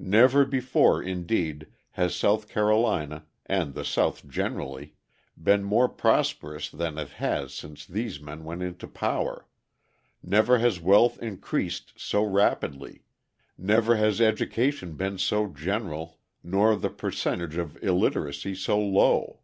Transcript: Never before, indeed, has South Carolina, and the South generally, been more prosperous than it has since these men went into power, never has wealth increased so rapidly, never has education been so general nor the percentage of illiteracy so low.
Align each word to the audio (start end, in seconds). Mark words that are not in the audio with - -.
Never 0.00 0.44
before, 0.44 1.00
indeed, 1.00 1.68
has 1.92 2.12
South 2.16 2.48
Carolina, 2.48 3.26
and 3.46 3.72
the 3.72 3.84
South 3.84 4.26
generally, 4.28 4.96
been 5.40 5.62
more 5.62 5.88
prosperous 5.88 6.68
than 6.68 6.98
it 6.98 7.10
has 7.22 7.54
since 7.54 7.86
these 7.86 8.18
men 8.20 8.42
went 8.42 8.64
into 8.64 8.88
power, 8.88 9.46
never 10.24 10.58
has 10.58 10.80
wealth 10.80 11.22
increased 11.22 11.92
so 11.96 12.24
rapidly, 12.24 13.04
never 13.56 13.94
has 13.94 14.20
education 14.20 14.96
been 14.96 15.18
so 15.18 15.46
general 15.46 16.18
nor 16.42 16.74
the 16.74 16.90
percentage 16.90 17.56
of 17.56 17.80
illiteracy 17.80 18.56
so 18.56 18.76
low. 18.80 19.42